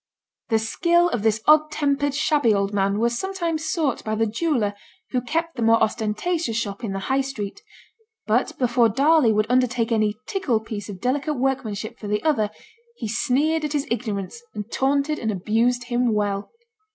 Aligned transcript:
The 0.49 0.57
skill 0.57 1.09
of 1.09 1.21
this 1.21 1.43
odd 1.45 1.69
tempered, 1.69 2.15
shabby 2.15 2.55
old 2.55 2.73
man 2.73 2.97
was 2.97 3.19
sometimes 3.19 3.65
sought 3.69 4.03
by 4.03 4.15
the 4.15 4.25
jeweller 4.25 4.73
who 5.11 5.21
kept 5.21 5.55
the 5.55 5.61
more 5.61 5.79
ostentatious 5.79 6.57
shop 6.57 6.83
in 6.83 6.93
the 6.93 7.01
High 7.05 7.21
Street; 7.21 7.61
but 8.25 8.57
before 8.57 8.89
Darley 8.89 9.31
would 9.31 9.45
undertake 9.47 9.91
any 9.91 10.15
'tickle' 10.25 10.61
piece 10.61 10.89
of 10.89 10.99
delicate 11.01 11.35
workmanship 11.35 11.99
for 11.99 12.07
the 12.07 12.23
other, 12.23 12.49
he 12.95 13.07
sneered 13.07 13.63
at 13.63 13.73
his 13.73 13.85
ignorance, 13.91 14.41
and 14.55 14.71
taunted 14.71 15.19
and 15.19 15.29
abused 15.31 15.83
him 15.83 16.15
well. 16.15 16.49